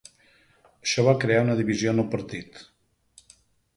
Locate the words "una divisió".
1.47-1.93